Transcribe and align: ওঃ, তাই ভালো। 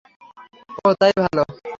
ওঃ, 0.79 0.93
তাই 0.99 1.11
ভালো। 1.17 1.43